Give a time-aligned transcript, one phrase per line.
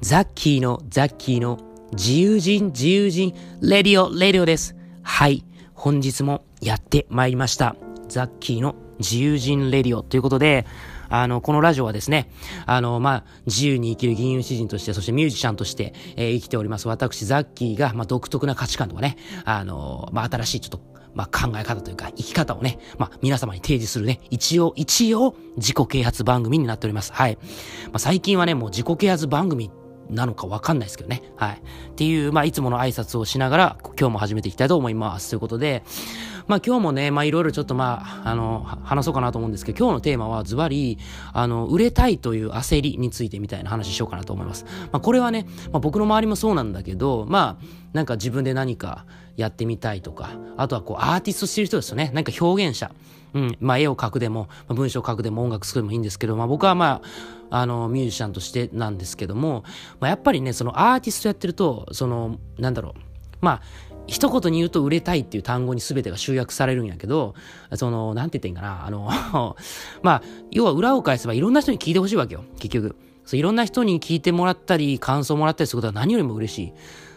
[0.00, 1.58] ザッキーのザッキーの
[1.92, 4.74] 自由人自由人 radio radio です。
[5.02, 5.44] はい。
[5.74, 7.76] 本日もやってまいりました。
[8.08, 10.66] ザッキーの自由人レディオということで、
[11.10, 12.30] あの、このラジオはですね、
[12.64, 20.80] あの、まあ、自由に生きる吟遊詩人として、そしてミュージシャンとして、えー、生きております私、ザッキーが、まあ、独特な価値観とかね、あの、まあ、新しいちょっと
[21.14, 27.12] まあ、考え方というか、生き方をね、まあ、皆様に提示するね、一応、一応、自己啓発番組になっております。
[27.12, 27.36] はい。
[27.86, 29.70] まあ、最近はね、もう自己啓発番組
[30.10, 31.22] なのかわかんないですけどね。
[31.36, 31.56] はい。
[31.56, 35.30] っていう、まあ、いつもの挨拶をしながら、今日も始めていきたいと思います。
[35.30, 35.82] ということで、
[36.50, 40.98] まあ今日もね、まあいろいろちょっとまあ、あの、話そうかなと思うんですけど、今日のテーマはズバリ、
[41.32, 44.64] あの、売れたいという焦りについてみたいな話しようかなと思います。
[44.90, 49.04] まあこれはね、まあ僕の周りもそうなんだけど、まあ、なんか自分で何か
[49.36, 52.10] やってみたいとか、あとはこうアーティストしてる人ですよね。
[52.14, 52.92] なんか表現者。
[53.32, 57.00] うん、まあ絵を描くでも、まあ、文章を書くでも音楽作るでもいいんですけど、まあ僕はま
[57.50, 59.64] あ、あの、ミュージシャンとしてなんですけども、
[60.00, 63.00] まあやっぱりね、そのアーティストやってると、その、なんだろう、
[63.40, 63.60] まあ、
[64.06, 67.34] 一言に言うと売れたいっていう単語に全てが集約されるんやけど、
[67.74, 69.08] その、なんて言ってんかな、あの
[70.02, 72.96] まあ、要は裏を返せばいろんな人に聞いてほしいわけよ、結局。
[73.24, 76.72] そういろんな人に聞いてもらったり、感想もらったりすることは何よりも嬉しい。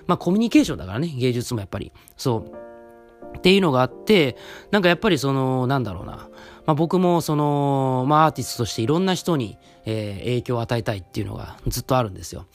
[0.07, 1.91] まあ、コミュニケーションだからね、芸術もやっぱり。
[2.17, 3.37] そう。
[3.37, 4.37] っていうのがあって、
[4.71, 6.29] なんかやっぱりその、なんだろうな。
[6.65, 12.45] まあ、僕もその、まあ、アーティストとしていろんな人に、えー、影響を与えたいっていうのがずっとあるんですよ。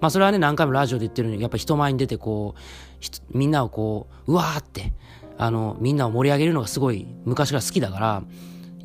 [0.00, 4.92] まあ、それはね、何回もラジオで言ってるように、やっぱ人前に出てこう、みんなをこう、うわーって、
[5.38, 8.22] あの、みんなを盛り上げるのがすごい昔から好きだから、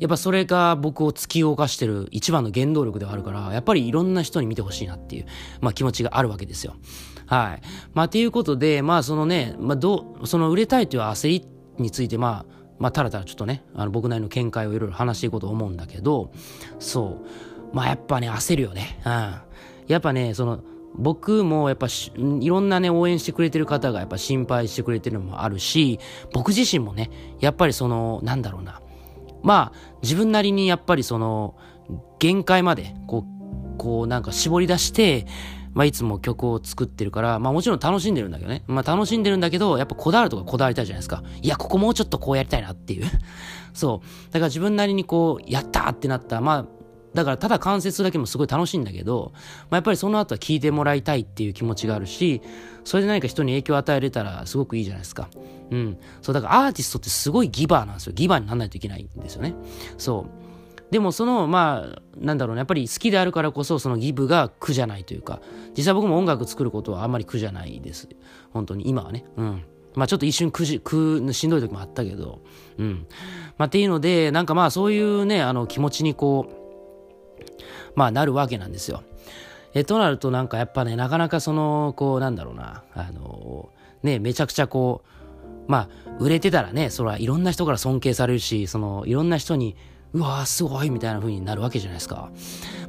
[0.00, 5.26] やっぱそれが僕を突き動かしてる一番の原動力ではあるから、やっぱりいろんな人に見てほしいなっていう、
[5.60, 6.74] まあ気持ちがあるわけですよ。
[7.32, 7.62] はい。
[7.94, 11.46] まあ、ということで、まあそのね、まあどう、その売れたいという焦り
[11.78, 16.30] について、まあ、まあ、たらたらちょっとね、あの僕なりの見解をいろいろ話していこうと思うんだけど、
[16.78, 17.22] そ
[17.72, 17.74] う。
[17.74, 19.00] まあ、やっぱね、焦るよね。
[19.06, 19.34] うん。
[19.86, 20.60] やっぱね、その、
[20.94, 26.00] 僕もやっぱいろんなね、応援してくれてる方がやっぱ心配してくれてるのもあるし、
[26.34, 28.82] 僕自身もね、やっぱりその、なんだろうな。
[29.42, 31.56] まあ、自分なりにやっぱりその、
[32.18, 35.26] 限界まで、こう、こうなんか絞り出して、
[35.74, 38.62] まあ、いつも曲を作ってるから、まあもちろん楽しんでるんだけどね。
[38.66, 41.22] まあ楽しんでるんだけど、やっぱこだわるとかこだわりたいじゃないですか。
[41.40, 43.06] いや、ここもうちょっとこうやりたいなっていう。
[43.72, 44.26] そう。
[44.32, 46.40] だから自分なりにこう、やったってなった。
[46.40, 46.66] まあ、
[47.14, 49.40] だからただ関節だけもすごい楽しいんだけど、ま
[49.72, 52.40] あ、やっぱりその後は聞いてもらいたいっていう気持ちがあるし、
[52.84, 55.28] それで何か人に影響を与えれたらすごくいいじゃないですか。
[55.70, 55.98] うん。
[56.22, 58.12] そう、だからアーティストってすごいギバーなんですよ。
[58.14, 59.54] ギバーにならないといけないんですよね。
[59.98, 60.51] そう。
[60.92, 65.40] でもその、まあ、なんだろうね、やっぱり好きであるからこそ、そのギブが苦じゃないというか、
[65.74, 68.10] 実際僕も音楽作ることはあんまり苦じゃないです。
[68.52, 69.24] 本当に、今はね。
[69.38, 69.64] うん。
[69.94, 72.40] まあちょっと一瞬苦じ、苦、しんどい時もあったけど、
[72.76, 73.06] うん。
[73.56, 76.52] まあっていうので、なんかまあそういうね、あの気持ちにこ
[77.40, 77.42] う、
[77.96, 79.02] まあなるわけなんですよ。
[79.72, 83.70] え、となるとなんかやっぱね、なかなかその、こうなんだろうな、あの、
[84.02, 85.22] ね、めちゃくちゃこう、
[85.68, 89.74] まあ、売れてたらね、それはいろんな人から尊敬されるし、その、いろんな人に
[90.12, 92.30] うわーすごいみたいな風になるわけじゃないですか。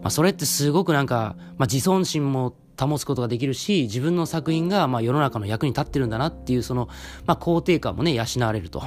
[0.01, 6.89] まあ、それってすごくなんか、まあ、自尊心も保つことができるし、自分の作品がまあ世の中の役に立ってるんだなっていう、その、
[7.25, 8.83] まあ、肯定感もね、養われると。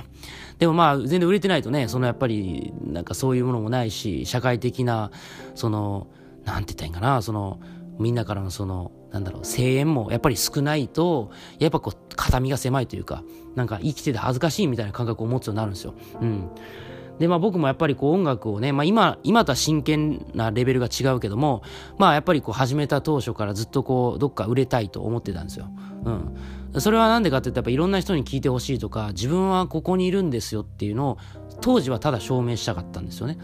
[0.59, 5.11] でもまあ、全然売れてないとね、そのやっぱり、なんかそういうものもないし、社会的な、
[5.55, 6.09] その、
[6.45, 7.61] なんて言ったらいいんかな、その、
[7.99, 13.23] みんなからのその、なんだろう、声援もやっぱり少ないと、やっぱこう、肩身が狭いというか、
[13.55, 15.95] なんか生きてて恥ずかしいみたいな感覚を持つようになるんですよ。
[16.21, 16.51] うん。
[17.19, 21.63] で、まあ僕もやっぱりこう音楽をね、まあ今、今とは真剣なレベルが違うけども、
[21.99, 25.69] まあやっぱりこう始めた当初からずっとこう、どっか売れたいと思ってたんですよ。
[26.05, 26.81] うん。
[26.81, 31.19] それはなんでかって言ったらやっぱいろんな人に聞いてほしいとか、自分はここにいるんですよっていうのを、
[31.61, 33.39] 当時はただ証明したかったんですよね。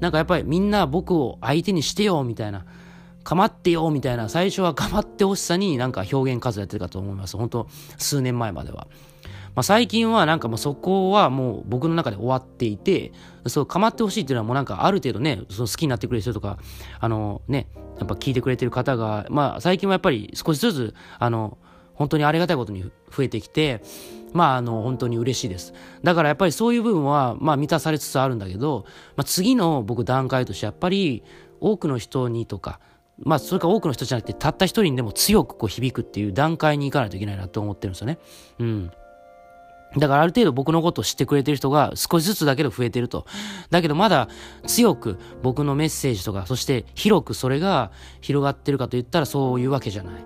[0.00, 2.66] なんかやっぱりみんな僕を相手にしてよみたいな、
[3.22, 7.36] 構ってよみたいな、最初は構ってほしさになんか表現数やってたかと思います。
[7.38, 8.86] 本当数年前までは。
[9.54, 13.12] まあ、最近はなんかもうそこはもう僕の中で終わっていて、
[13.46, 16.58] そう、構ってほしいっていうのはもうなんかある程度ね、その好きになってくれる人とか、
[16.98, 17.68] あのね、
[17.98, 21.58] やっぱ聞いてくれてる方が、まあ最近はやっぱり少しずつ、あの、
[21.94, 23.82] 本当にありがたいことに増えてきて、
[24.32, 25.72] まあ、あの、本当に嬉しいです。
[26.02, 28.84] だからやっぱりそういう部分は、まあ満たされつつあるんだけど、
[29.16, 31.22] まあ次の僕段階としてやっぱり
[31.60, 32.80] 多くの人にとか、
[33.18, 38.18] まあそれか多くの人じゃなくてたった一人にでも強くこう響くっていう段階に行かないといけないなと思ってるんですよね。
[38.58, 38.90] うん。
[39.96, 43.26] だからある程度僕のことを知ってくれてる人が少しずつだけど増えてると。
[43.70, 44.28] だけどまだ
[44.66, 50.24] 強く僕のメッセージとか、そして広くそれが広がってるかと言ったらそういうわけじゃない。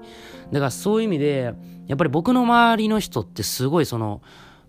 [0.52, 1.54] だからそういう意味で、
[1.86, 4.22] やっぱり僕の周りの人ってすごいその、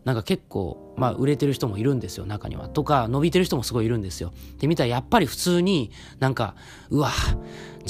[0.06, 2.70] なんか結構、まあ売れてる人もいるんですよ、中には。
[2.70, 4.34] とか、伸びてる人もすごいいるんですよ。
[4.60, 6.56] で見たらやっぱり普通になんか、
[6.90, 7.12] うわ、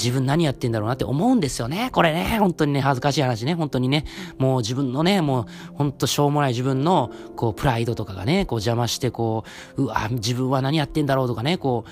[0.00, 1.90] 自分何やってんだろうなって思うんですよね。
[1.92, 4.04] これね、本当にね、恥ずかしい話ね、本当にね、
[4.38, 9.44] もう自分のね、もう、本当しょうもない自分の、こう、プライドとかがね、こう邪魔して、こ
[9.76, 11.84] う、うわ、自分は何やってんだろうとかね、こ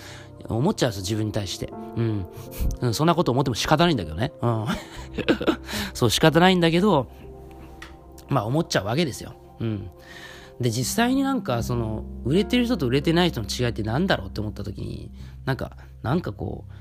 [0.49, 1.73] う、思っちゃうんですよ、自分に対して。
[1.97, 2.95] うん。
[2.95, 4.33] そんなこと思っても仕方ないんだけどね。
[4.41, 4.67] うん。
[5.93, 7.09] そう、仕方ないんだけど、
[8.29, 9.35] まあ思っちゃうわけですよ。
[9.61, 9.91] うん。
[10.61, 15.11] で、実際になんか、その、売れてる人と売れてない人の違いって何だろうって思った時に、
[15.45, 16.73] なんか、なんかこう、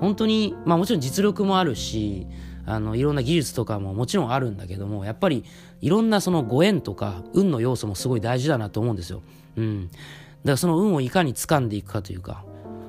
[0.00, 2.26] 本当に、まあもちろん実力もあるし、
[2.66, 5.44] あの、いろんな技術とかももちろんあるんだけども、やっぱり、
[5.80, 9.22] いろんなそのご縁とか、運の要素もすごい大事だなと思うんですよ。
[9.56, 9.90] うん。
[9.90, 10.00] だか
[10.52, 12.44] らその運をいかに掴んでいくかというか、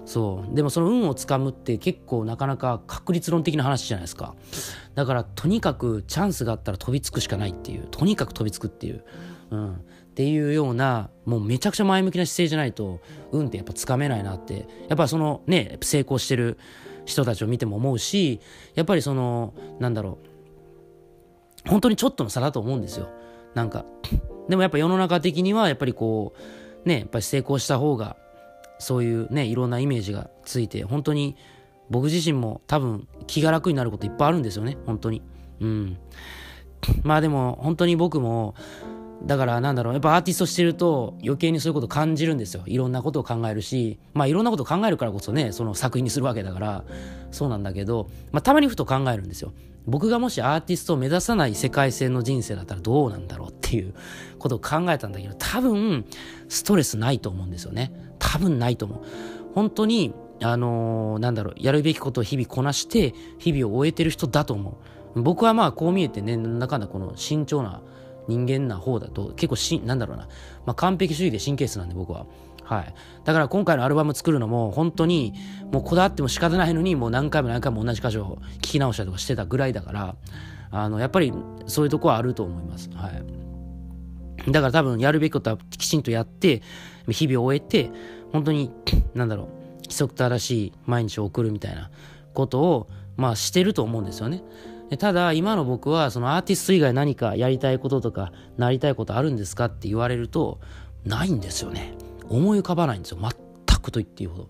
[0.06, 0.56] そう。
[0.56, 4.36] でもその運をつかむって結構なかなか確率論的な話じゃないですか。
[4.94, 7.88] だからとにかくチャンスがあったら飛びつくしかないっていう。
[7.90, 9.04] とにかく飛びつくっていう。
[9.52, 9.74] うん。
[9.74, 9.78] っ
[10.16, 14.68] ていうような、もうめちゃくちゃ前向きな姿勢じゃないと、運ってやっぱつかめないなって。
[14.88, 16.58] やっぱそのね、成功してる
[17.06, 18.40] 人たちを見ても思うし、
[18.74, 20.18] やっぱりその、なんだろ
[21.66, 21.70] う。
[21.70, 23.10] 本当にちょっとの差だと思うんですよ。
[23.54, 23.86] なんか。
[24.50, 26.34] でもやっぱ世の中的にはやっぱりこ
[26.86, 28.16] う、ね、やっぱり成功した方が
[28.78, 31.36] そういうね、いろんなイメージがついて、本当に
[31.90, 35.22] 僕自身も多分気が楽になることいっぱいあるんですよね、本当に。
[35.60, 35.98] うん。
[37.04, 38.56] まあでも本当に僕も、
[39.24, 42.64] だからなんだろう、やっぱアーティストしてると余計にそういうこと感じるんですよ。
[42.66, 46.84] いろんなことを考えるし、まあいろんなことを考えるからこそね、その作品にするわけだから、
[47.32, 49.54] そうなんだけど、まあたまにふと考えるんですよ。
[49.88, 53.94] 僕がもしアーティストを目指さない世界線の人生だったらどうなんだろうっていう
[54.40, 56.06] ことを考えたんだけど、多分、
[56.50, 57.92] ストレスないと思うんですよね。
[58.18, 59.00] 多分ないと思う。
[59.54, 64.78] 本当に、あのー、なんだろう、やるべきことを日々こなして、日々を終えてる人だと思
[65.16, 65.22] う。
[65.22, 67.82] 僕はまあこう見えてね、なんだかんだこの慎重な
[68.28, 70.28] 人間な方だと、結構し、なんだろうな、
[70.66, 72.26] まあ完璧主義で神経質なんで僕は。
[72.64, 72.94] はい。
[73.24, 75.34] だから今回のアルバム作るのも本当に
[75.72, 80.16] もうこだわっても仕方ないのにもう何回も何回も同じ箇所を聞き直したりとかしてたぐらいだから、
[80.72, 81.32] あの、やっぱり
[81.68, 82.90] そういうとこはあると思います。
[82.94, 84.52] はい。
[84.52, 86.62] だから多分やるべきことはきちんとやって、
[87.08, 87.92] 日々を終えて、
[88.32, 88.72] 本当に、
[89.14, 89.48] なんだろう、
[89.84, 91.92] 規則正しい毎日を送るみたいな
[92.34, 94.44] ことを、まあしてると思うんですよね。
[94.98, 100.60] ただ、今の僕は、そのアーティスト以外何かやりたいこととか、なりたいことあるんですかって言われると、
[101.06, 101.94] ないんですよね。
[102.30, 103.20] 思い浮かばないんですよ。
[103.22, 104.50] 全くと言っていいほど。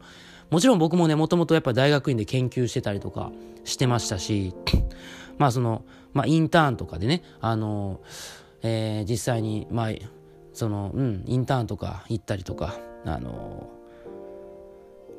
[0.50, 3.31] もちろん僕もね、もともとやっぱ大学院で研究してたりとか
[3.63, 4.53] してましたし、
[5.38, 5.83] まあその、
[6.13, 8.00] まあインターンとかでね、あの、
[8.62, 9.89] えー、実際に、まあ、
[10.53, 12.75] その、うん、インターンとか行ったりとか、
[13.06, 13.69] あの、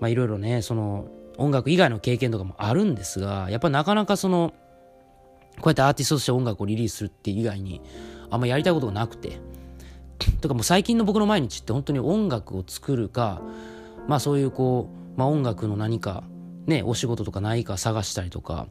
[0.00, 1.08] まあいろいろね、その、
[1.38, 4.54] 音楽以外の経験とかもあるんですが、やっぱなかなかその、
[5.60, 7.80] こうやってアーティストとして音楽をリリースするって以外に、
[8.30, 9.40] あんまやりたいことがなくて、
[10.40, 13.42] とかもう最近の僕の毎日って本当に音楽を作るか、
[14.08, 16.24] まあそういうこう、まあ音楽の何か、
[16.66, 18.66] ね、お仕事とかないか探したりとか、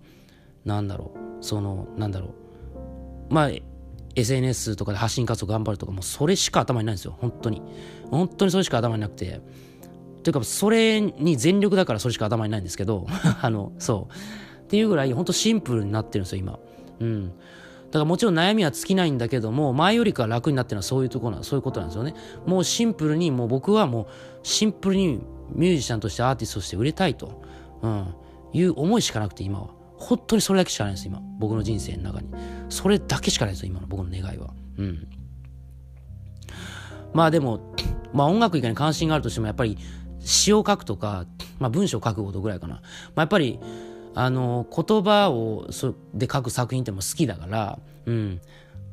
[0.66, 2.34] なんだろう、その、なんだろ
[3.30, 3.50] う、まあ、
[4.16, 7.62] SNS とかで発信活動頑張るとか、もうそれしか頭にないんですよ、本当に。
[8.10, 9.42] 本当にそれしか頭になくて。
[10.24, 13.06] というか、それに全力だからそれしか頭にないんですけど、
[13.42, 14.64] あの、そう。
[14.64, 16.60] っていうぐらい、本当シンプルになってるんですよ、今。
[17.00, 17.28] うん。
[17.28, 17.32] だ
[17.94, 22.14] からもちろん悩みは尽きないんだけども、前よりか楽になってるのはそういうところな、そういうことなんですよね。
[22.46, 24.08] もうシンプルに、もう僕はもう
[24.44, 25.22] シンプルに
[25.54, 27.42] ミュージシャンとしてアーティストとして売れたいと、
[27.82, 28.14] うん、
[28.54, 29.70] いう思いしかなくて今は。
[29.98, 31.22] 本当にそれだけしかないんです、今。
[31.40, 32.28] 僕の人生の中に。
[32.70, 34.54] それだけしかないんですよ、今の僕の願いは。
[34.78, 35.08] うん。
[37.14, 37.74] まあでも、
[38.14, 39.78] まあ音楽以外に関心があるとしても、やっぱり
[40.20, 41.26] 詩を書くとか、
[41.60, 42.76] まあ文章を書くことぐらいかな。
[42.76, 42.82] ま
[43.16, 43.60] あやっぱり、
[44.16, 48.42] あの、言葉をそで書く作品っても好きだから、うん。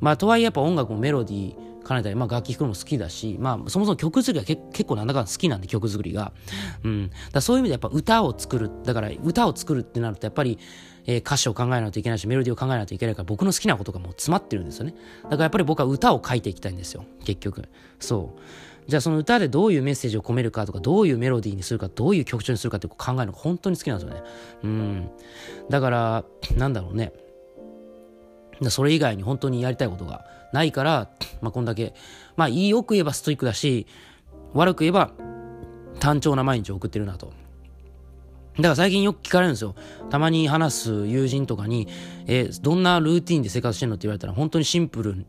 [0.01, 6.33] まあ、とはいえやっぱ音楽もメロディー兼ねたり、まあ楽器弾くのも好きだし、まあそもそも曲作りが結構なんだかんだ好きなんで曲作りが。
[6.85, 7.11] うん。
[7.33, 8.71] だそういう意味でやっぱ歌を作る。
[8.85, 10.59] だから歌を作るってなるとやっぱり、
[11.07, 14.95] えー、歌詞を考えないといけないし、メロディーを考えないといけないから僕の好きなことがもう詰まってるんですよね。
[15.25, 17.05] だからやっぱり僕は歌を書いていきたいんですよ。
[17.25, 17.69] 結局。
[17.99, 18.41] そう。
[18.87, 24.23] じゃあその歌でどういうメッセージを込めるかとか、どういうメロディーにするか、どういう曲調にするかって考えるのが本当に好きなんですよね。
[24.65, 25.11] うん。
[25.71, 26.25] だから、
[26.57, 27.13] なんだろうね。
[28.69, 31.11] それ以外に本当にやりたいことがないから、
[31.41, 31.95] まあこんだけ、
[32.37, 33.87] まあよく言えばストイックだし、
[34.53, 35.13] 悪く言えば
[35.99, 37.33] 単調な毎日を送ってるなと。
[38.57, 39.75] だから最近よく聞かれるんですよ。
[40.11, 41.89] たまに話す友人とかに、
[42.27, 45.25] えー、どんなルーティンで生活してんのって言われたら、本当にシンプル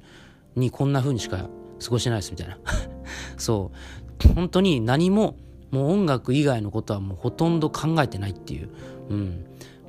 [0.55, 1.50] にこんな風にしか
[1.83, 2.57] 過ごしてないですみたいな。
[3.37, 3.71] そ
[4.29, 4.33] う。
[4.35, 5.35] 本当に何も、
[5.71, 8.69] もう音楽以外のことはもうほとんど考えてないっていう。
[9.09, 9.45] うん。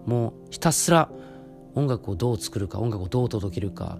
[0.06, 1.10] もうひたすら
[1.74, 3.98] 音楽をどう作るか、音楽をどう届けるか、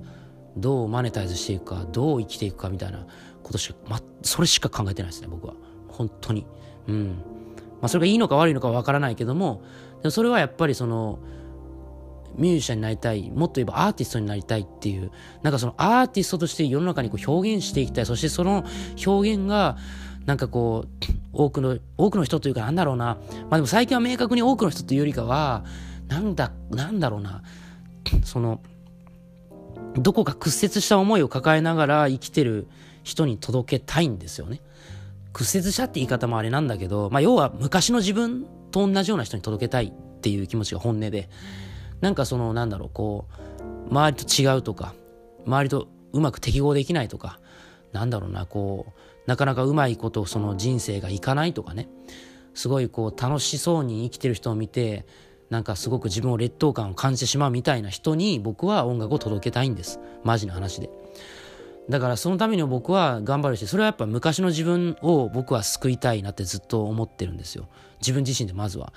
[0.56, 3.06] どうマネタイズしていくか、どう生きていくかみたいな
[3.42, 5.54] ことしか、ま、それしか考えてないですね、僕は。
[5.88, 6.46] 本当に。
[6.88, 7.06] うん。
[7.80, 9.62] まあ、それがいいのか悪いのかわからないけども、
[10.02, 11.18] でもそれはやっぱりその、
[12.36, 15.10] ミュージシャンになりたい、もっと言えばアーティストになりたいっていう、
[15.42, 18.64] なんかそのアーティストとして世の中にこう表現していきたい、そしてその
[19.04, 19.76] 表現が、
[20.26, 25.64] なんかこう、多くの、多くの人というかなんだろうな、まあでも最近は明確に多くの人というよりかは、
[26.08, 27.42] なんだ、なんだろうな、
[28.24, 28.60] その、
[29.96, 32.66] どこか屈折した思いを抱えながら生きてる
[33.02, 34.60] 人に届けたいんですよね。
[35.32, 41.28] 屈折したって言い方もあれなんだけど、まあ要は昔の自分と同じような人に届けたいっていう気持ちが本音で、
[42.04, 43.24] なんかそのなんだろう、こ
[43.88, 44.92] う、周りと違うとか、
[45.46, 47.40] 周りとうまく適合できないとか、
[47.92, 51.88] なんだろうな、こう、なかなかうまいことその人生がいかないとかね、
[52.52, 55.06] すごいこう楽しそうに生きてる人を見て、
[55.48, 59.98] なんかすごく自分を劣等感を感じてしまうみたいな人に僕は音楽を届けたいんです。
[60.24, 60.90] マジな話で。
[61.88, 67.66] だからそのために僕は頑張るし、それはやっぱ昔の自分を僕は救いたいなってずっと思ってるんですよ。
[68.00, 68.92] 自分自身でまずは。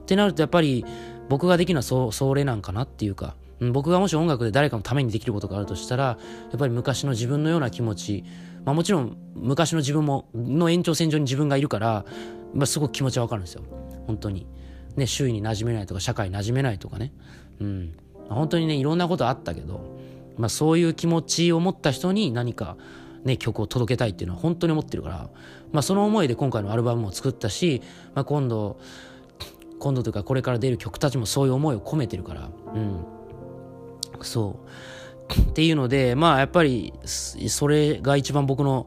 [0.00, 0.84] ってなるとやっぱり
[1.28, 3.36] 僕ができるのはそそれなんかなっていうか、
[3.72, 6.16] 僕がもし音楽で誰かのためにできることがあるとしたら、や
[6.56, 8.24] っぱり昔の自分のような気持ち、
[8.64, 12.04] まあもちろん昔の自分も、の延長線上に自分がいるから、
[12.54, 13.62] まあすごく気持ちはわかるんですよ。
[14.06, 14.46] 本当に。
[14.96, 17.12] ね、周囲に馴染めないとか、社会に馴染めないとかね。
[17.60, 17.94] うん。
[18.28, 19.80] 本当にね、いろんなことあったけど、
[20.38, 22.76] まあそういう気持ちを持った人に何か、
[23.24, 25.30] ね、曲を届けたいっていうのは本当に思ってるから、
[25.72, 27.82] まあその思いで今回のアルバムも作ったし、
[28.14, 28.78] まあ今度、
[29.80, 33.04] 今度とかこれから出る曲たちもそういう思いを込めてるから、うん。
[34.22, 34.68] そう。
[35.50, 38.86] っていうので、まあやっぱり、それが一番僕の、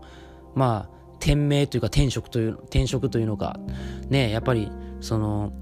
[0.55, 3.59] まあ、天命というか天職という、天職というのか、
[4.09, 4.69] ね、やっぱり、
[5.01, 5.53] その、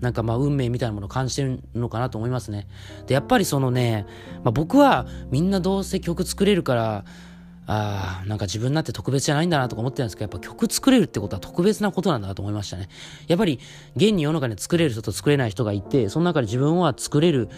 [0.00, 2.66] なんかまあ運命みたいなものを感じてるのかなと思いますね。
[3.06, 4.06] で、やっぱりそのね、
[4.42, 7.04] まあ、僕はみんなどうせ曲作れるから、
[7.66, 12.88] ああ、なんか自分なんて特別じゃないんだなとか思ってたんですけど、やっぱ曲作れるってことは特別なことなんだなと思いましたね。
[13.28, 13.60] やっぱり
[13.94, 17.48] 現に世の中に作れる人と作れない人がいて、その中で自分は作れる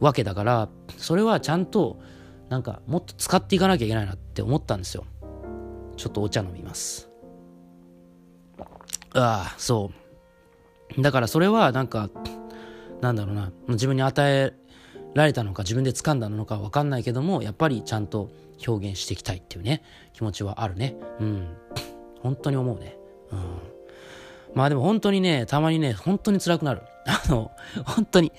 [0.00, 2.00] わけだから、それはちゃんと、
[2.48, 5.04] なんかもっと使っていかなきゃいけないなって思ったんですよ。
[5.96, 7.08] ちょっとお茶飲みます。
[9.14, 9.90] ああ、そ
[10.98, 11.02] う。
[11.02, 12.10] だからそれはなんか、
[13.00, 14.54] なんだろうな、自分に与え
[15.14, 18.30] られたのか自分で掴んだのかわかんないけども、やっぱりちゃんと
[18.66, 20.96] 表現していきたいっていうね、気持ちはあるね。
[21.20, 21.48] うん。
[22.20, 22.96] 本当に思うね。
[23.30, 23.38] うん。
[24.54, 26.82] まあでも本当にね、たまにね、本当に辛くなる。
[27.06, 27.50] あの、
[27.84, 28.32] 本当に、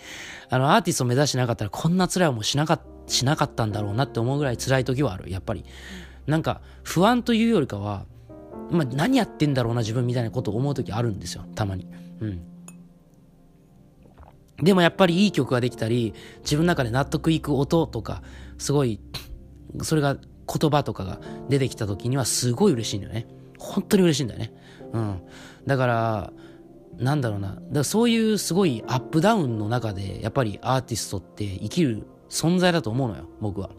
[0.49, 5.65] あの、アーティストを目指してなかったらこんな辛い思いしなかしなかったんだろうなって思うぐらい辛い時はある、やっぱり。
[6.27, 8.05] なんか、不安というよりかは、
[8.71, 11.87] まあ、何やってんだろうな、自分みたいなことを思う時あるんですよ、たまに。
[12.21, 12.52] うん。
[14.61, 18.21] でもやっぱりいい曲ができたり、自分の中で納得いく音とか、
[18.57, 18.99] すごい、
[19.81, 21.19] それが言葉とかが
[21.49, 23.27] 出てきた時にはすごい嬉しいんだよね。
[23.57, 24.53] 本当に嬉しいんだよね。
[24.93, 25.21] うん。
[25.65, 26.33] だから、
[26.97, 27.49] なんだろうな。
[27.49, 33.71] だからそういうすごいアップダウンの中で、やっぱりアーティストって生きる存在だと思うのよ、僕は。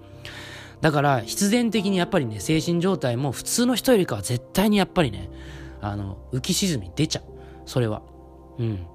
[0.81, 5.31] だから、必然的にやっぱりね、精神状態も普通の人よりかは絶対にやっぱりね、
[5.81, 7.25] あの、浮き沈み出ちゃう。
[7.67, 8.03] それは。
[8.59, 8.87] うん。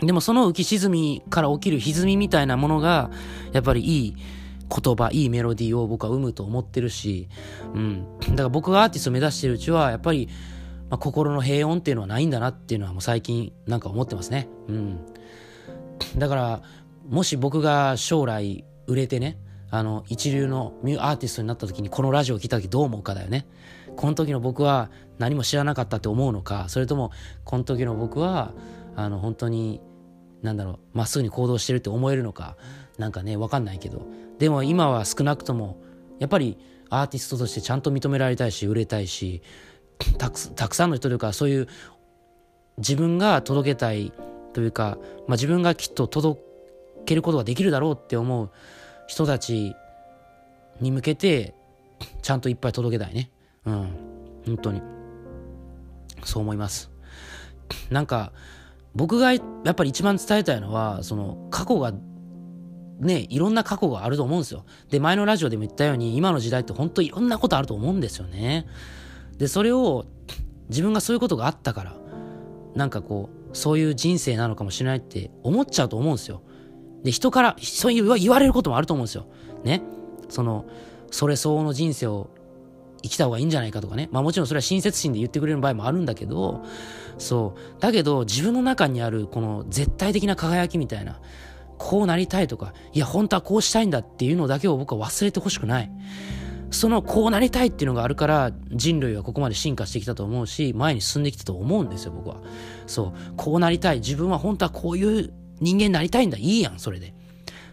[0.00, 3.10] でもその浮き沈みから起きる歪みみたいなものが、
[3.52, 4.16] やっぱりいい
[4.68, 7.28] 言葉、いいメロディーを僕は生むと思ってるし、
[7.74, 8.06] うん。
[8.30, 10.28] だから僕がアーティストを目指してるうちは、やっぱり、
[10.90, 14.48] まあ、心の平穏っていうのはないんだなっていうのはもう最近なんか思ってますね。
[14.68, 14.98] うん。
[16.16, 16.62] だから、
[17.08, 19.38] もし僕が将来売れてね、
[19.70, 23.46] あの、一流のミュアーティストになった時にこのラジオを聞いた時どう思うかだよね。
[23.96, 27.10] この時の僕は何も知らなかったって思うのか、それとも、
[27.44, 28.52] この時の僕は、
[28.96, 29.80] あの、本当に、
[30.42, 32.56] なんだろう、まっすぐに行動してるって思えるのか、
[32.98, 34.06] なんかね、わかんないけど。
[34.38, 35.80] でも今は少なくとも、
[36.18, 36.58] やっぱり
[36.90, 39.42] アーティストとしてちゃんと認められたいし、売れたいし、
[40.18, 41.68] たくたくさんの人というか、そういう
[42.78, 44.12] 自分が届けたい
[44.52, 46.40] というか、まあ、自分がきっと届
[47.06, 48.50] けることができるだろうって思う
[49.06, 49.74] 人たち
[50.80, 51.54] に向けて、
[52.22, 53.30] ちゃんといっぱい届けたいね。
[53.64, 53.88] うん。
[54.46, 54.82] 本当に。
[56.24, 56.90] そう思います。
[57.90, 58.32] なんか、
[58.94, 61.92] 僕がやっぱり一番伝えたいのは、その過去が
[63.00, 64.64] ね、いろんな過去があると思うんですよ。
[64.90, 68.66] で、前のラジオでも言ったように、今の時代って本当いろんなことあると思うんですよね。
[69.38, 70.06] で、それを
[70.68, 71.96] 自分がそういうことがあったから、
[72.74, 76.42] なんかこう、そういう人生なのかもしれないって思っちゃうと思うんですよ。
[77.02, 79.26] で、人から、そういう言われることもあると思うんですよ。
[79.64, 79.82] ね。
[80.28, 80.64] その、
[81.10, 82.30] それ相応の人生を
[83.04, 84.08] 生きた方がいいんじゃないかとかね。
[84.12, 86.64] まあもちろんそれは親切心で言ってくれる場合もあるんだけど、
[87.18, 87.80] そう。
[87.80, 91.20] だけど自分の中にあるこの絶対的な輝きみたいな、
[91.76, 95.90] こうなりたいとか、いや本当はこうしたいんだっていうのだけを僕は忘れてほしくない。
[96.70, 102.40] そのこうなりたいっていうのがあるから人類はここまで進化してきたと思うし前に進んできたと思うんですよ僕は
[102.88, 107.14] そうこうなりたい自分は本当はこういう人間になりたいんだいいやんそれで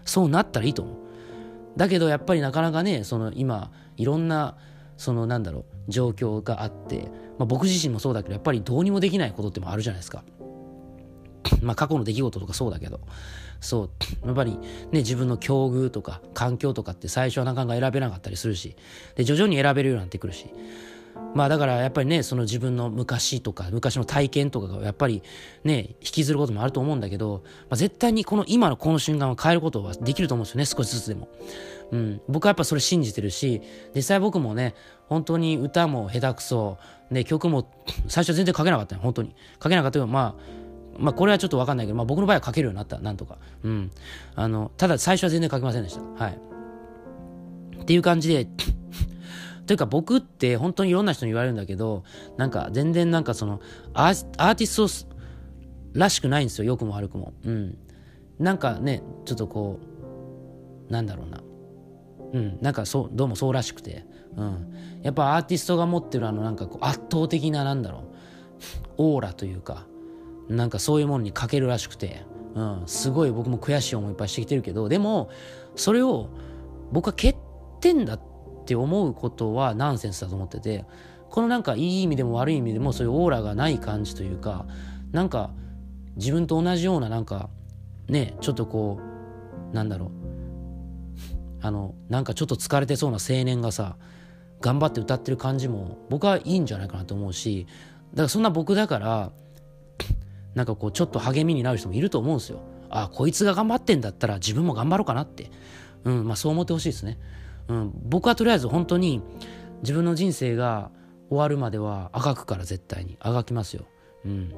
[0.06, 0.98] そうなったらいいと思う
[1.78, 4.56] だけどやっぱりなかなかねその今いろんな
[5.02, 10.24] そのなんだろう状況があって、まあ、僕自身もそうだけどやっぱりどうにもできないことってもあるじゃないですか。
[11.64, 13.00] まあ過去の出来事とかそうだけど。
[13.62, 13.90] そ
[14.24, 14.28] う。
[14.28, 18.76] やっぱりね自分の境遇とか環境とかって最初はなかなか選べなかったりするし。
[19.16, 20.54] で徐々に選べるようになってくるし。
[21.34, 25.24] まあだからやっぱりねその自分の昔とか昔の体験とかがやっぱり
[25.64, 31.30] ね引きずることもあると思うんだけど、まあ、絶対にこの今のこの瞬間を変えることはできると思うんですよね少しずつでも、
[31.92, 33.62] うん、僕はやっぱそれ信じてるし
[33.96, 34.76] 実際僕もね
[35.08, 36.78] 本当に歌も下手くそ
[37.10, 37.70] ね曲も
[38.08, 40.62] 最初全然書けなかったよ本当に書けなかったけどまあ
[41.00, 43.38] まあこれはちょっとわかんないけど、まあ僕の場合は書けるようになった、なんとか。
[43.64, 43.92] うん。
[44.36, 46.02] あの、ただ最初は全然書けませんでした。
[46.24, 46.38] はい。
[47.82, 48.48] っていう感じで
[49.72, 52.04] というか僕って本当にいろんな人に言われるんだけど、
[52.36, 53.62] なんか全然なんかその
[53.94, 55.16] アーティスト
[55.94, 57.32] らしくないんですよ、良くも悪くも。
[57.46, 57.78] うん。
[58.38, 59.80] なんかね、ちょっとこ
[60.90, 61.42] う、なんだろうな。
[62.34, 64.06] うん、なんかそう、どうもそうらしくて。
[64.36, 64.74] うん。
[65.04, 68.02] やっぱアーティストが持ってるあのなんかこう圧倒的ななんだろう、
[68.98, 69.88] オーラというか、
[70.50, 72.26] なんかそういうものに欠けるらしくて、
[72.56, 75.30] うん、すごい僕も悔しい思いいっぱいしてきてるけど、でも、
[75.78, 76.28] それを
[76.92, 77.38] 僕は欠
[77.80, 78.31] 点だって
[78.72, 80.86] って思うことはナンセンスだと思ってて、
[81.30, 84.66] このなんかいい意味でも悪い意味でもそういうオーラがない感じというか、
[85.12, 85.52] なんか
[86.16, 87.50] 自分と同じようななんか、
[88.08, 89.00] ね、ちょっとこ
[89.72, 90.10] う、なんだろう、
[91.62, 93.98] あの、なんかちょっと疲れてそうな青年がさ、
[94.62, 97.68] 頑張って歌ってる感じも僕はいいんじゃないかなと思うし、
[98.12, 99.32] だからそんな僕だから、
[100.56, 102.62] なんかこうちょっと励みになる人もいると思うんですよ。
[102.90, 105.52] あこいつが頑張ってんだったら自分も頑張ろうかなって。
[106.04, 107.20] うん、まあそう思ってほしいですね。
[107.68, 109.22] うん、僕はとりあえず本当に
[109.82, 110.92] 自分の人生が
[111.30, 113.86] 終わるまではあがくから絶対にあがきますよ。
[114.26, 114.54] うん。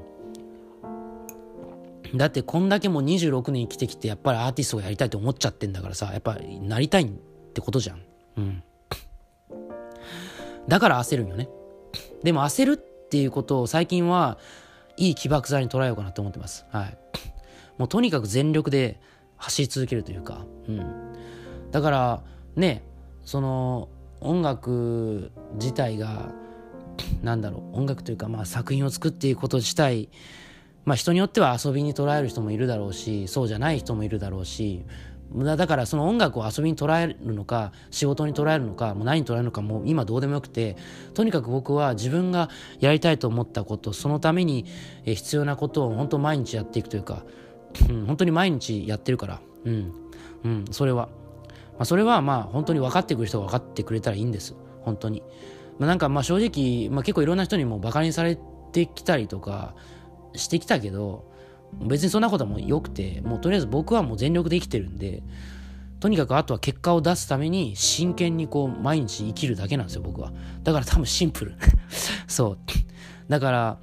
[2.15, 7.07] だってこんだけもう26年生きてきてやっぱりアーティストがやりたいと思っちゃってんだからさ、やっぱりなりたいっ
[7.53, 8.01] てことじゃん。
[8.37, 8.63] うん。
[10.67, 11.49] だから焦るんよね。
[12.23, 14.37] でも焦るっていうことを最近は
[14.97, 16.65] いい起爆剤に捉えようかなと思ってます。
[16.69, 16.97] はい。
[17.77, 18.99] もうとにかく全力で
[19.37, 21.13] 走り続けるというか、うん。
[21.71, 22.23] だから、
[22.55, 22.83] ね、
[23.23, 23.89] その
[24.21, 26.31] 音楽自体が、
[27.21, 30.09] なんだろう、音楽というか、まあ作品を作っていくこと自体、
[30.85, 34.85] まあ人によっては遊びに捉える人もいるだろうし、そうじゃない人もいるだろうし、
[35.33, 40.77] だからその音楽を遊びに捉えるのか仕事に捉えるのかもう何に捉えるのかもう今どうでもよくて
[41.15, 44.65] とにかく僕は自分がやりたいと思ったことそのために
[45.05, 47.23] 必要なことを本当毎日やっていくというか、
[47.89, 49.93] うん、本当に毎日やってるからうん
[50.43, 51.09] うんそれは、
[51.73, 55.23] まあ、それはまあ本当に分かってくる人が分かってくれたらいいんです本当に、
[55.79, 58.37] まあ、なんかまあ正直、まあ、結構いろんな人にもバカにされ
[58.71, 59.75] てきたりとか
[60.35, 61.31] してきたけど
[61.81, 65.23] 別にそんなこともう良くて、もうとりあえず僕はもう全力で生きてるんで、
[65.99, 70.31] とにかくあとは結果を出すために真剣にこう毎日生きるだけなんですよ、僕は。
[70.63, 71.55] だから多分シンプル。
[72.27, 72.57] そう。
[73.29, 73.77] だから、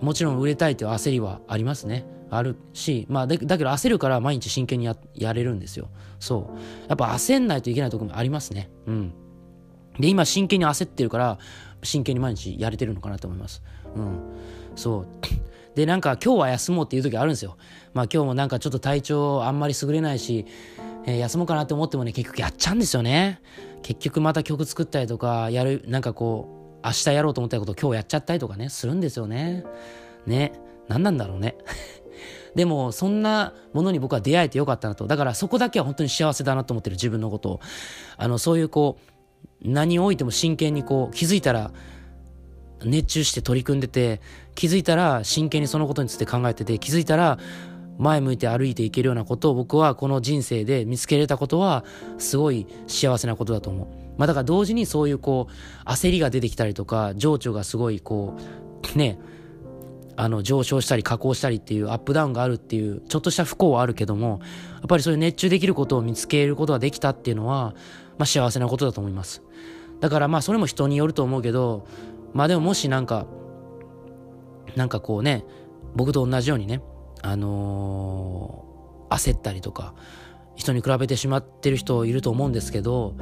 [0.00, 2.04] もちろん売れたいという焦りはありますね。
[2.34, 5.90] あるし、まあだ、けど焦るから毎日真剣にややれるんですよ。
[6.18, 6.88] そう。
[6.88, 8.70] やっぱ焦んないといけないところもありますね。
[8.86, 9.12] うん。
[10.00, 11.38] で、今真剣に焦ってるから、
[11.82, 13.62] 真剣に毎日やれてるのかなと思います。
[13.94, 14.18] うん。
[14.76, 15.06] そう。
[15.76, 17.58] で、なんか今日は休もうっていう時あるんですよ。
[17.92, 20.46] まあ今日もなんかちょっと体調あんまり優れないし、
[21.04, 23.42] えー、休もうかなって思ってもね、結局やっちゃうんですよね。
[23.82, 29.64] 結局また曲作ったりとか、やる、なんかこう、明日やろうと思ったこと今日やっちゃったりとかね、するんですよね。
[30.26, 30.52] ね。
[30.88, 31.56] 何なんだろうね。
[32.54, 35.06] でも、そんなものに僕は出会えてよかったなと。
[35.06, 37.60] だからそこだけは本当に幸せだなと思ってる自分のことを。
[38.16, 41.72] あの、そういうこう、何を置いても真剣にこう、気づいたら、
[42.84, 44.20] 熱中して取り組んでて、
[44.54, 47.38] 気づいたら真剣にそのことについて考えてて、気づいたら
[47.98, 51.84] 前向いて歩いていけるようなことを僕はこの人生で見つけれたことは
[52.18, 53.86] すごい幸せなことだと思う。
[54.18, 58.36] まあだから同時にそういうこう焦りが出てきたりとか情緒がすごいこ
[58.94, 59.18] うね
[60.16, 64.40] あの上昇したり下降したりっていうアップダウンがあるっていうちょっとした不幸はあるけども
[64.74, 67.74] やっぱりそういう熱中できることを見つけることができたっていうのは
[68.18, 69.42] まあ幸せなことだと思います。
[70.00, 71.86] だからまあそれも人によると思うけど
[72.34, 73.26] まあでももしなんか、
[74.76, 75.44] なんかこうね、
[75.94, 76.80] 僕と同じようにね、
[77.22, 79.94] あのー、焦ったりとか、
[80.56, 83.14] 人に比べてしまってる人いると思うんですけど、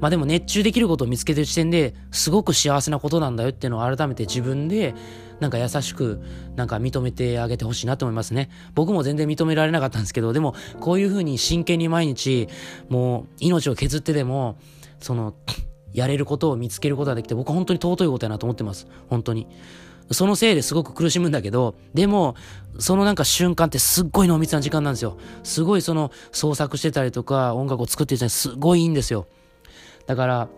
[0.00, 4.94] まあでも熱中できることを見つけてる時点ですごく幸せなことなんだよっていうのを改めて自分で
[5.40, 6.20] なんか優しく
[6.56, 8.50] なんか認めてあげてほしいなと思いますね。
[8.74, 12.48] 僕も全然認められなかったんですけど、でもこういうふうに真剣に毎日
[12.88, 14.56] もう命を削ってでも
[15.00, 15.34] その
[15.92, 18.86] やれることを見つけることができて、僕本当に尊いことやなと思ってます。
[19.08, 19.46] 本当に。
[20.10, 22.34] そのせいですごく苦しむんだけど、でも、
[22.78, 25.18] そのなんか瞬間ってすっごい濃密な時間なんですよ。
[25.42, 29.26] すごいその創作してたりとか、音楽を作ってる人にすごいいいんですよ。
[30.08, 30.48] だから、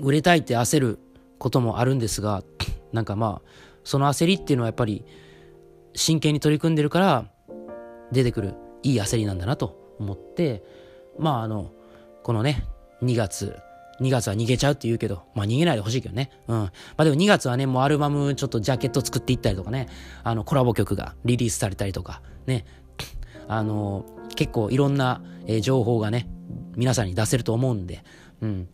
[0.00, 0.98] 売れたいって焦る
[1.38, 2.42] こともあるんですが、
[2.92, 3.48] なんかまあ、
[3.84, 5.04] その焦りっていうのはやっぱり、
[5.94, 7.26] 真剣に取り組んでるから、
[8.10, 10.64] 出てくるいい焦りなんだなと思って、
[11.18, 11.70] まああの、
[12.22, 12.64] このね、
[13.02, 13.54] 2月、
[14.00, 16.30] 2月は逃げちゃうって言うけど、まあ逃げないでほしいけどね。
[16.48, 16.56] うん。
[16.56, 19.88] まあでも2月はね、もうアルバムちょっとジャケット作っていったりとかね、
[20.24, 22.64] あのコラボ曲がリリースされたりとか、ね、
[23.48, 26.28] あの、結構いろんな、えー、情報がね、
[26.76, 28.02] 皆さんに出せると思うんで、
[28.40, 28.68] うん。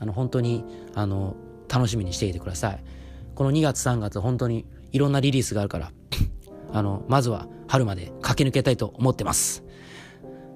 [0.00, 1.36] あの、本当に、あの、
[1.68, 2.84] 楽しみにしていてください。
[3.34, 5.92] この2月3月本当にいろんなリリースがあるから、
[6.72, 9.64] あの、まずは春まで駆け抜けたいと思ってます。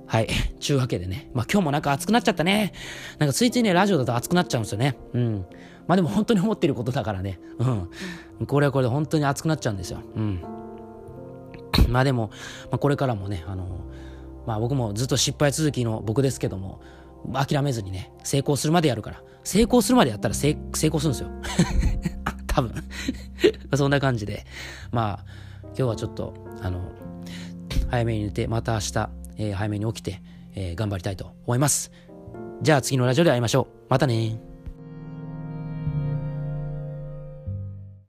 [0.07, 0.29] はい。
[0.61, 1.31] ちゅうわけでね。
[1.33, 2.73] まあ今日もなんか暑くなっちゃったね。
[3.18, 4.97] なんかついついね、ラジオだと暑くなっちゃうんですよね。
[5.12, 5.47] うん。
[5.87, 7.40] まあでも本当に思ってることだからね。
[7.59, 8.47] うん。
[8.47, 10.01] これはこれで本当に暑くなっちゃうんですよ。
[10.16, 10.42] うん。
[11.88, 12.31] まあでも、
[12.71, 13.66] まあ、これからもね、あの、
[14.46, 16.81] まあ僕もずっと失敗続きの僕ですけども、
[17.33, 19.22] 諦めずにね、成功するまでやるから。
[19.44, 21.28] 成功するまでやったら成功するんですよ。
[22.46, 22.74] 多分
[23.74, 24.44] そんな感じで。
[24.90, 25.24] まあ、
[25.66, 26.81] 今日はちょっと、あの、
[27.90, 30.22] 早めに寝て、また明日、えー、早めに起きて、
[30.55, 31.90] えー、頑張りたいと思います。
[32.62, 33.87] じゃあ次のラジオで会いましょう。
[33.88, 34.38] またね